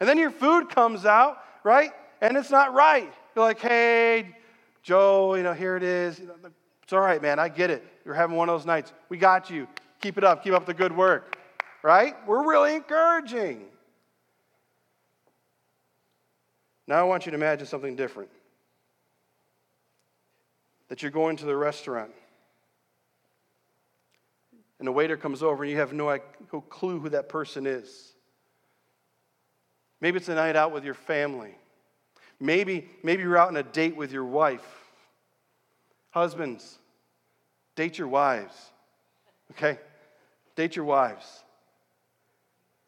[0.00, 1.92] And then your food comes out, right?
[2.20, 3.12] And it's not right.
[3.34, 4.36] You're like, hey,
[4.82, 6.20] Joe, you know, here it is.
[6.82, 7.38] It's all right, man.
[7.38, 7.84] I get it.
[8.04, 8.92] You're having one of those nights.
[9.08, 9.68] We got you.
[10.00, 10.42] Keep it up.
[10.42, 11.36] Keep up the good work
[11.82, 12.16] right?
[12.26, 13.64] We're really encouraging.
[16.86, 18.30] Now I want you to imagine something different.
[20.88, 22.10] That you're going to the restaurant,
[24.78, 26.18] and the waiter comes over, and you have no
[26.70, 28.12] clue who that person is.
[30.00, 31.54] Maybe it's a night out with your family.
[32.40, 34.64] Maybe, maybe you're out on a date with your wife.
[36.10, 36.78] Husbands,
[37.74, 38.54] date your wives.
[39.52, 39.78] Okay?
[40.54, 41.42] Date your wives.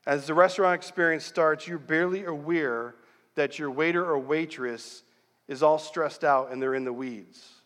[0.06, 2.94] As the restaurant experience starts, you're barely aware
[3.34, 5.02] that your waiter or waitress
[5.48, 7.59] is all stressed out and they're in the weeds.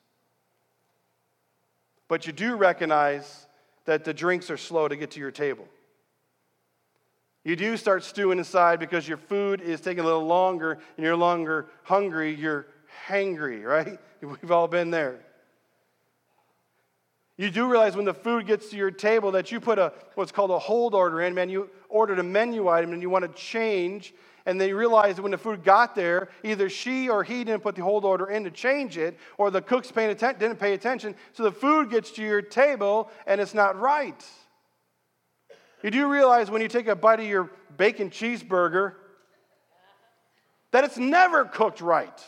[2.08, 3.46] But you do recognize
[3.84, 5.66] that the drinks are slow to get to your table.
[7.44, 11.16] You do start stewing inside because your food is taking a little longer and you're
[11.16, 12.66] longer hungry, you're
[13.06, 13.98] hangry, right?
[14.20, 15.20] We've all been there.
[17.36, 20.30] You do realize when the food gets to your table that you put a what's
[20.30, 21.48] called a hold order in, man.
[21.48, 24.14] You ordered a menu item and you want to change,
[24.46, 27.62] and they you realize that when the food got there, either she or he didn't
[27.62, 31.14] put the hold order in to change it, or the cooks atten- didn't pay attention,
[31.32, 34.24] so the food gets to your table and it's not right.
[35.82, 38.94] You do realize when you take a bite of your bacon cheeseburger
[40.70, 42.24] that it's never cooked right.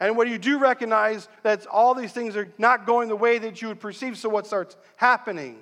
[0.00, 3.62] And when you do recognize that all these things are not going the way that
[3.62, 5.58] you would perceive, so what starts happening?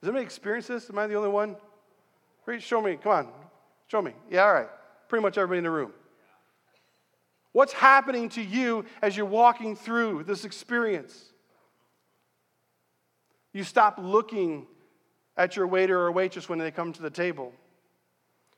[0.00, 0.88] Does anybody experience this?
[0.88, 1.56] Am I the only one?
[2.58, 2.96] Show me.
[2.96, 3.28] Come on.
[3.88, 4.12] Show me.
[4.28, 4.68] Yeah, all right.
[5.08, 5.92] Pretty much everybody in the room.
[7.52, 11.32] What's happening to you as you're walking through this experience?
[13.52, 14.66] You stop looking
[15.36, 17.52] at your waiter or waitress when they come to the table.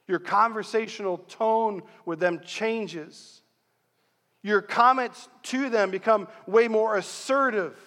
[0.07, 3.43] Your conversational tone with them changes.
[4.43, 7.79] Your comments to them become way more assertive.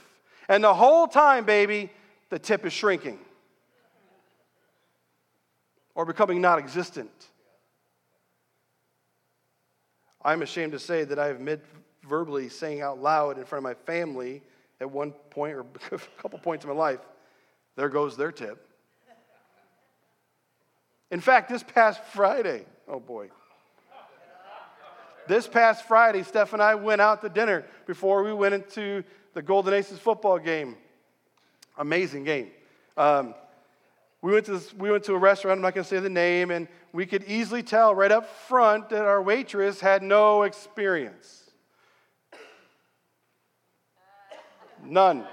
[0.48, 1.91] And the whole time, baby,
[2.30, 3.20] the tip is shrinking
[5.96, 7.12] or becoming non existent.
[10.24, 11.62] I'm ashamed to say that I have mid
[12.04, 14.44] verbally saying out loud in front of my family
[14.80, 17.00] at one point or a couple points in my life,
[17.76, 18.68] there goes their tip.
[21.12, 23.30] In fact, this past Friday, oh boy.
[25.28, 29.04] This past Friday, Steph and I went out to dinner before we went into
[29.34, 30.76] the Golden Aces football game.
[31.78, 32.52] Amazing game.
[32.96, 33.34] Um,
[34.26, 36.10] we, went to this, we went to a restaurant, I'm not going to say the
[36.10, 41.44] name, and we could easily tell right up front that our waitress had no experience.
[44.84, 45.28] None.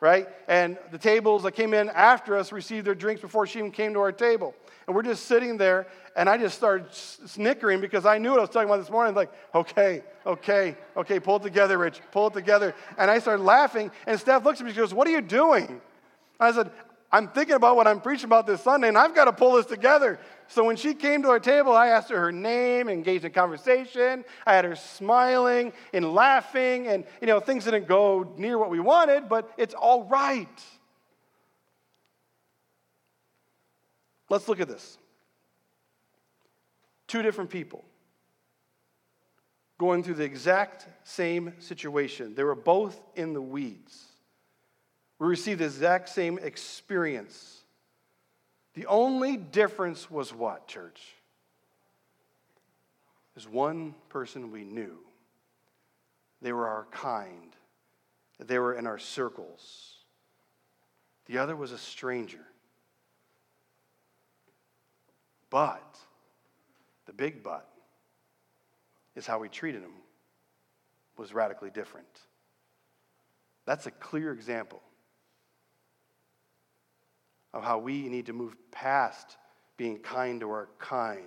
[0.00, 0.26] Right?
[0.48, 3.92] And the tables that came in after us received their drinks before she even came
[3.92, 4.56] to our table.
[4.88, 8.42] And we're just sitting there, and I just started snickering because I knew what I
[8.42, 9.14] was talking about this morning.
[9.14, 12.74] Like, okay, okay, okay, pull it together, Rich, pull it together.
[12.98, 15.80] And I started laughing, and Steph looks at me and goes, What are you doing?
[16.40, 16.70] I said,
[17.12, 19.66] I'm thinking about what I'm preaching about this Sunday, and I've got to pull this
[19.66, 20.18] together.
[20.48, 24.24] So when she came to our table, I asked her her name, engaged in conversation.
[24.44, 28.80] I had her smiling and laughing, and you know things didn't go near what we
[28.80, 30.64] wanted, but it's all right.
[34.28, 34.98] Let's look at this.
[37.06, 37.84] Two different people
[39.78, 42.34] going through the exact same situation.
[42.34, 44.05] They were both in the weeds.
[45.18, 47.60] We received the exact same experience.
[48.74, 51.00] The only difference was what, church?
[53.36, 54.98] Is one person we knew.
[56.42, 57.54] They were our kind.
[58.38, 59.94] They were in our circles.
[61.26, 62.44] The other was a stranger.
[65.48, 65.98] But,
[67.06, 67.68] the big but,
[69.14, 69.94] is how we treated him
[71.16, 72.06] was radically different.
[73.64, 74.82] That's a clear example
[77.52, 79.36] of how we need to move past
[79.76, 81.22] being kind to our kind.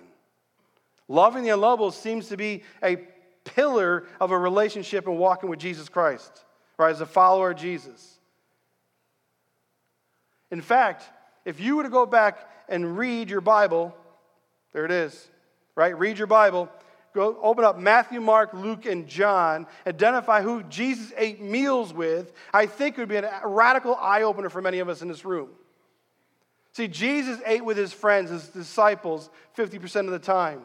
[1.08, 2.96] Loving the unlovable seems to be a
[3.44, 6.44] pillar of a relationship and walking with Jesus Christ,
[6.78, 6.90] right?
[6.90, 8.18] As a follower of Jesus.
[10.50, 11.04] In fact,
[11.44, 13.94] if you were to go back and read your Bible,
[14.72, 15.28] there it is,
[15.74, 15.96] right?
[15.98, 16.68] Read your Bible.
[17.12, 19.66] Go open up Matthew, Mark, Luke, and John.
[19.86, 22.32] Identify who Jesus ate meals with.
[22.54, 25.24] I think it would be a radical eye opener for many of us in this
[25.24, 25.48] room.
[26.72, 30.62] See, Jesus ate with his friends, his disciples, 50% of the time.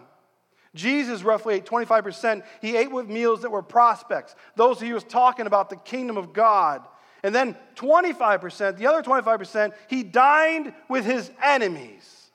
[0.75, 2.43] Jesus roughly ate 25%.
[2.61, 6.33] He ate with meals that were prospects, those he was talking about the kingdom of
[6.33, 6.85] God.
[7.23, 12.25] And then 25%, the other 25%, he dined with his enemies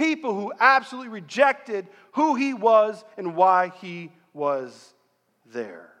[0.00, 4.94] people who absolutely rejected who he was and why he was
[5.44, 5.92] there.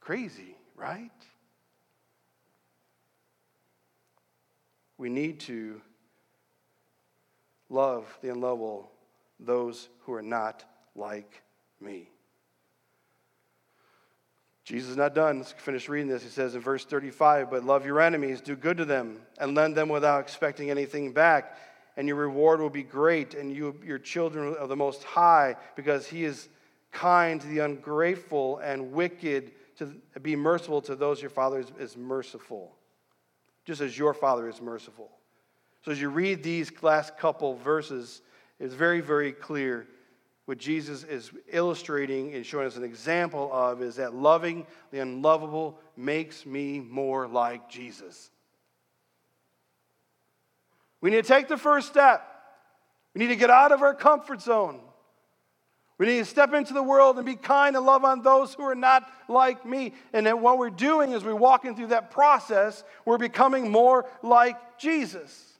[0.00, 1.10] Crazy, right?
[4.98, 5.80] We need to
[7.68, 8.90] love the unlovable,
[9.38, 11.42] those who are not like
[11.80, 12.08] me.
[14.66, 15.38] Jesus is not done.
[15.38, 16.24] Let's finish reading this.
[16.24, 19.76] He says in verse 35, But love your enemies, do good to them, and lend
[19.76, 21.56] them without expecting anything back.
[21.96, 26.08] And your reward will be great, and you, your children of the Most High, because
[26.08, 26.48] He is
[26.90, 31.96] kind to the ungrateful and wicked, to be merciful to those your Father is, is
[31.96, 32.75] merciful,
[33.66, 35.10] just as your Father is merciful.
[35.84, 38.22] So as you read these last couple verses,
[38.58, 39.86] it's very, very clear
[40.46, 45.78] what Jesus is illustrating and showing us an example of is that loving the unlovable
[45.96, 48.30] makes me more like Jesus.
[51.00, 52.24] We need to take the first step.
[53.12, 54.80] We need to get out of our comfort zone.
[55.98, 58.62] We need to step into the world and be kind and love on those who
[58.64, 59.94] are not like me.
[60.12, 64.78] And that what we're doing is we're walking through that process, we're becoming more like
[64.78, 65.54] Jesus.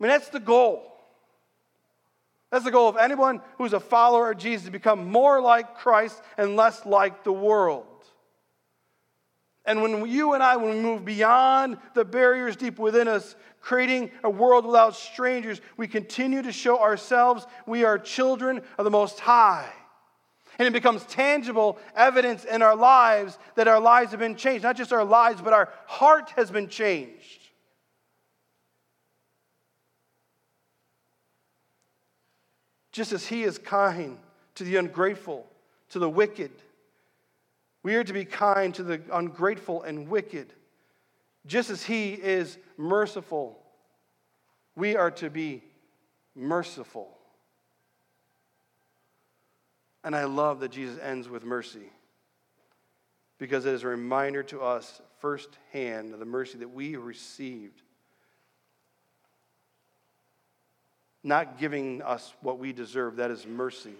[0.00, 0.88] I mean, that's the goal.
[2.50, 6.20] That's the goal of anyone who's a follower of Jesus to become more like Christ
[6.36, 7.86] and less like the world.
[9.64, 14.10] And when you and I, when we move beyond the barriers deep within us, creating
[14.24, 19.20] a world without strangers, we continue to show ourselves we are children of the Most
[19.20, 19.72] High.
[20.58, 24.64] And it becomes tangible evidence in our lives that our lives have been changed.
[24.64, 27.42] Not just our lives, but our heart has been changed.
[32.92, 34.18] just as he is kind
[34.54, 35.46] to the ungrateful,
[35.88, 36.50] to the wicked.
[37.82, 40.52] We are to be kind to the ungrateful and wicked.
[41.46, 43.58] Just as he is merciful,
[44.76, 45.62] we are to be
[46.34, 47.18] merciful.
[50.04, 51.90] And I love that Jesus ends with mercy
[53.38, 57.82] because it is a reminder to us firsthand of the mercy that we received
[61.24, 63.16] not giving us what we deserve.
[63.16, 63.94] That is mercy.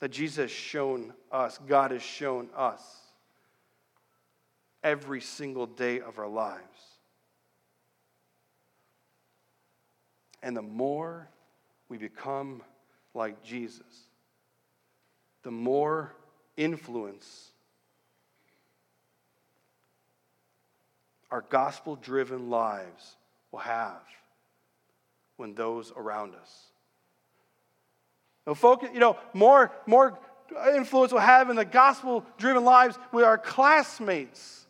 [0.00, 2.82] That Jesus has shown us, God has shown us
[4.82, 6.62] every single day of our lives.
[10.42, 11.28] And the more
[11.88, 12.62] we become
[13.12, 14.06] like Jesus,
[15.42, 16.14] the more
[16.56, 17.50] influence
[21.30, 23.16] our gospel driven lives
[23.52, 24.02] will have
[25.36, 26.67] when those around us.
[28.54, 30.18] Focus, you know, more, more
[30.74, 34.66] influence we'll have in the gospel driven lives with our classmates.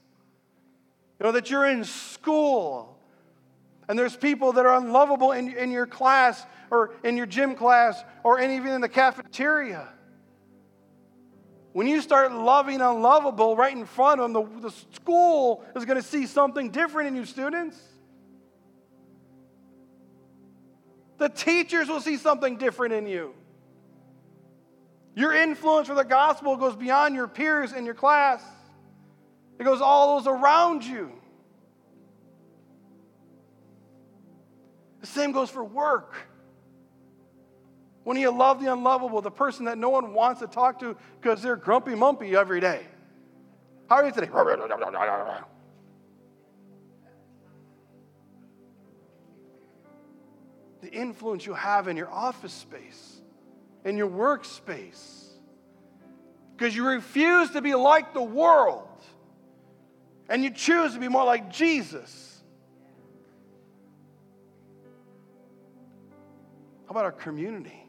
[1.21, 2.99] You know, that you're in school
[3.89, 8.03] and there's people that are unlovable in, in your class or in your gym class
[8.23, 9.89] or even in the cafeteria.
[11.73, 15.97] When you start loving unlovable right in front of them, the, the school is going
[15.97, 17.79] to see something different in you, students.
[21.19, 23.35] The teachers will see something different in you.
[25.19, 28.41] Your influence for the gospel goes beyond your peers in your class,
[29.59, 31.11] it goes all those around you.
[35.01, 36.15] The same goes for work.
[38.05, 41.43] When you love the unlovable, the person that no one wants to talk to because
[41.43, 42.87] they're grumpy mumpy every day.
[43.89, 44.29] How are you today?
[50.81, 53.18] the influence you have in your office space,
[53.85, 55.25] in your workspace.
[56.57, 58.89] Because you refuse to be like the world
[60.29, 62.43] and you choose to be more like Jesus.
[66.87, 67.85] How about our community?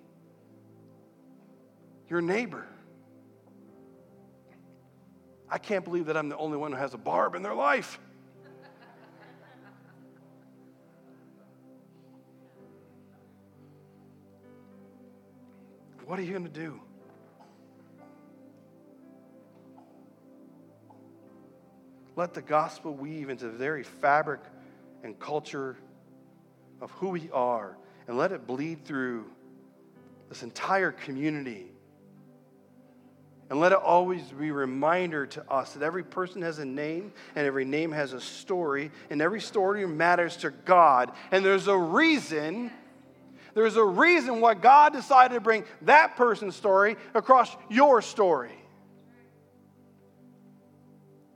[2.10, 2.68] Your neighbor.
[5.50, 8.00] I can't believe that I'm the only one who has a barb in their life.
[16.10, 16.82] What are you going to do?
[22.16, 24.40] Let the gospel weave into the very fabric
[25.04, 25.78] and culture
[26.82, 29.26] of who we are and let it bleed through
[30.30, 31.68] this entire community.
[33.52, 37.14] And let it always be a reminder to us that every person has a name
[37.36, 41.12] and every name has a story, and every story matters to God.
[41.30, 42.72] And there's a reason
[43.54, 48.52] there's a reason why God decided to bring that person's story across your story.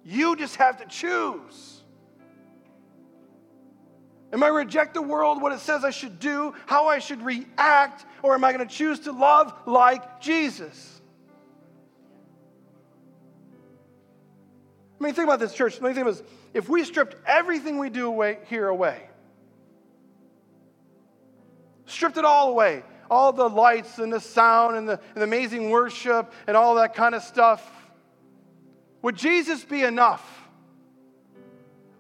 [0.04, 1.82] You just have to choose.
[4.34, 8.06] Am I reject the world, what it says I should do, how I should react,
[8.24, 11.02] or am I going to choose to love like Jesus?
[15.00, 15.80] I mean, think about this, church.
[15.82, 16.28] Let me think about this.
[16.54, 19.04] If we stripped everything we do away, here away,
[21.94, 22.82] Stripped it all away.
[23.12, 26.96] All the lights and the sound and the, and the amazing worship and all that
[26.96, 27.70] kind of stuff.
[29.04, 30.28] Would Jesus be enough?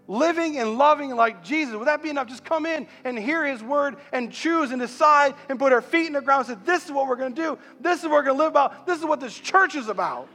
[0.07, 2.27] Living and loving like Jesus, would that be enough?
[2.27, 6.07] Just come in and hear his word and choose and decide and put our feet
[6.07, 7.59] in the ground and say, This is what we're going to do.
[7.79, 8.87] This is what we're going to live about.
[8.87, 10.27] This is what this church is about.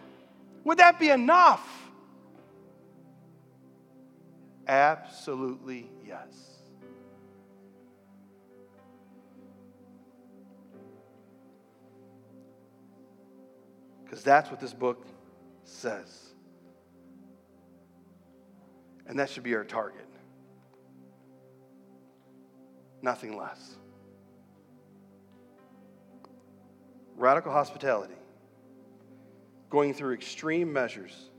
[0.63, 1.67] Would that be enough?
[4.69, 6.48] Absolutely yes.
[14.09, 15.05] Because that's what this book
[15.65, 16.31] says.
[19.07, 20.07] And that should be our target.
[23.03, 23.77] Nothing less.
[27.17, 28.15] Radical hospitality,
[29.69, 31.31] going through extreme measures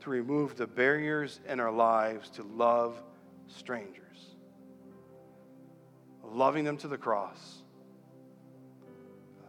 [0.00, 3.02] to remove the barriers in our lives to love
[3.46, 4.34] strangers,
[6.24, 7.62] loving them to the cross,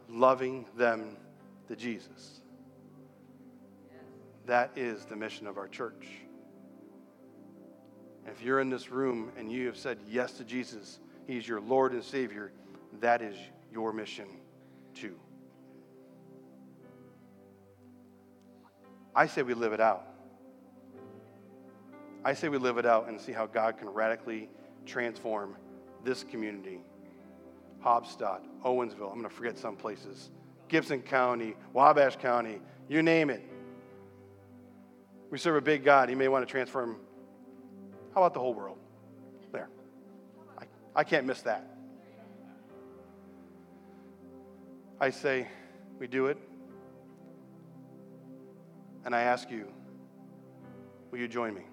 [0.07, 1.17] loving them
[1.71, 2.41] to Jesus.
[4.45, 6.05] That is the mission of our church.
[8.27, 11.93] If you're in this room and you have said yes to Jesus, He's your Lord
[11.93, 12.51] and Savior,
[12.99, 13.37] that is
[13.71, 14.27] your mission
[14.93, 15.15] too.
[19.15, 20.07] I say we live it out.
[22.25, 24.49] I say we live it out and see how God can radically
[24.85, 25.55] transform
[26.03, 26.81] this community.
[27.81, 30.31] Haubstadt, Owensville, I'm going to forget some places,
[30.71, 33.43] Gibson County, Wabash County, you name it.
[35.29, 36.07] We serve a big God.
[36.07, 36.95] He may want to transform
[38.15, 38.77] how about the whole world?
[39.51, 39.69] There.
[40.57, 40.63] I,
[40.95, 41.65] I can't miss that.
[44.99, 45.47] I say,
[45.99, 46.37] we do it.
[49.03, 49.67] And I ask you,
[51.11, 51.63] will you join me?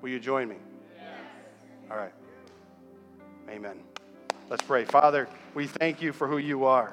[0.00, 0.56] Will you join me?
[0.96, 1.90] Yes.
[1.90, 2.12] All right.
[3.48, 3.89] Amen.
[4.50, 4.84] Let's pray.
[4.84, 6.92] Father, we thank you for who you are.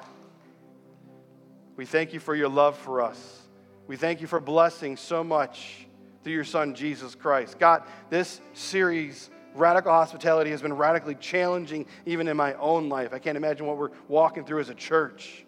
[1.74, 3.42] We thank you for your love for us.
[3.88, 5.88] We thank you for blessing so much
[6.22, 7.58] through your Son, Jesus Christ.
[7.58, 13.12] God, this series, Radical Hospitality, has been radically challenging even in my own life.
[13.12, 15.44] I can't imagine what we're walking through as a church.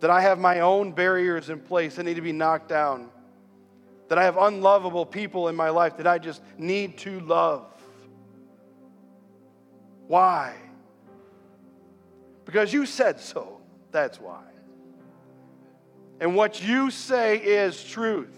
[0.00, 3.10] That I have my own barriers in place that need to be knocked down.
[4.08, 7.73] That I have unlovable people in my life that I just need to love.
[10.06, 10.54] Why?
[12.44, 13.60] Because you said so.
[13.90, 14.42] That's why
[16.20, 18.34] and what you say is truth.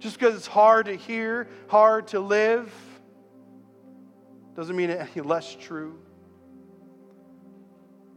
[0.00, 2.72] Just because it's hard to hear, hard to live,
[4.54, 5.98] doesn't mean it any less true.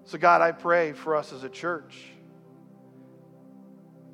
[0.05, 1.97] So, God, I pray for us as a church.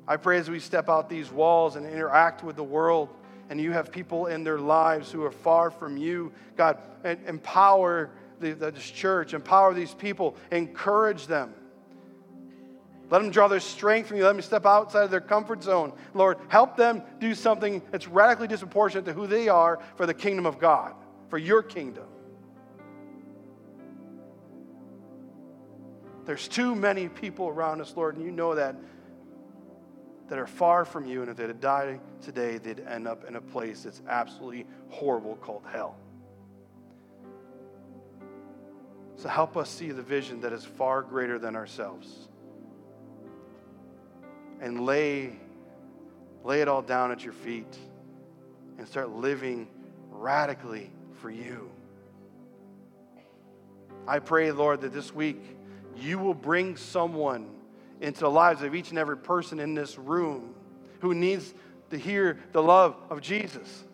[0.06, 3.08] I pray as we step out these walls and interact with the world,
[3.48, 8.90] and you have people in their lives who are far from you, God, empower this
[8.90, 11.54] church, empower these people, encourage them.
[13.10, 14.24] Let them draw their strength from you.
[14.24, 15.94] Let them step outside of their comfort zone.
[16.12, 20.44] Lord, help them do something that's radically disproportionate to who they are for the kingdom
[20.44, 20.94] of God,
[21.30, 22.04] for your kingdom.
[26.26, 28.76] There's too many people around us, Lord, and you know that,
[30.28, 33.36] that are far from you, and if they had died today, they'd end up in
[33.36, 35.96] a place that's absolutely horrible called hell.
[39.16, 42.28] So help us see the vision that is far greater than ourselves
[44.60, 45.36] and lay,
[46.44, 47.76] lay it all down at your feet
[48.78, 49.68] and start living
[50.10, 51.70] radically for you.
[54.06, 55.42] I pray, Lord, that this week
[55.96, 57.48] you will bring someone
[58.00, 60.54] into the lives of each and every person in this room
[61.00, 61.54] who needs
[61.90, 63.84] to hear the love of Jesus.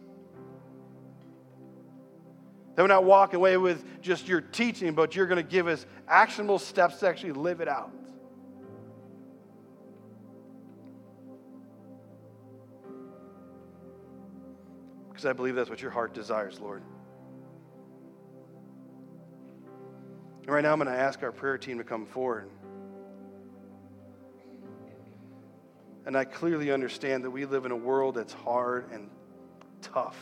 [2.74, 5.86] That we're not walking away with just your teaching, but you're going to give us
[6.08, 7.92] actionable steps to actually live it out.
[15.24, 16.82] because I believe that's what your heart desires, Lord.
[20.42, 22.50] And right now, I'm going to ask our prayer team to come forward.
[26.06, 29.08] And I clearly understand that we live in a world that's hard and
[29.80, 30.18] tough.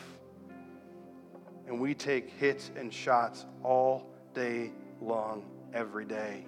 [1.66, 6.45] And we take hits and shots all day long, every day.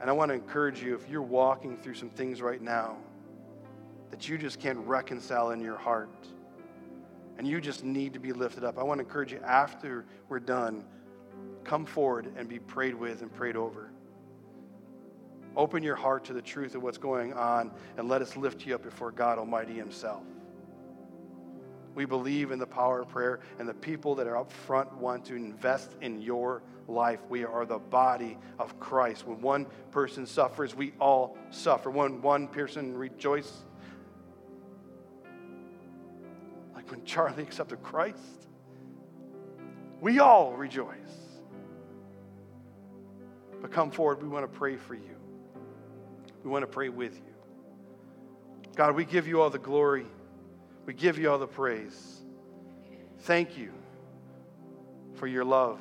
[0.00, 2.96] And I want to encourage you if you're walking through some things right now,
[4.10, 6.28] that you just can't reconcile in your heart
[7.38, 10.40] and you just need to be lifted up, I want to encourage you after we're
[10.40, 10.84] done,
[11.64, 13.90] come forward and be prayed with and prayed over.
[15.56, 18.74] Open your heart to the truth of what's going on and let us lift you
[18.74, 20.22] up before God Almighty Himself.
[21.94, 25.24] We believe in the power of prayer, and the people that are up front want
[25.26, 27.20] to invest in your life.
[27.28, 29.26] We are the body of Christ.
[29.26, 31.90] When one person suffers, we all suffer.
[31.90, 33.64] When one person rejoices,
[36.74, 38.48] like when Charlie accepted Christ,
[40.00, 40.96] we all rejoice.
[43.62, 45.16] But come forward, we want to pray for you.
[46.44, 47.34] We want to pray with you.
[48.76, 50.06] God, we give you all the glory.
[50.84, 52.22] We give you all the praise.
[53.20, 53.72] Thank you
[55.14, 55.80] for your love.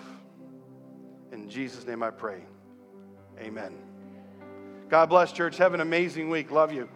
[1.33, 2.45] In Jesus' name I pray.
[3.39, 3.73] Amen.
[4.87, 5.57] God bless, church.
[5.57, 6.51] Have an amazing week.
[6.51, 6.87] Love you.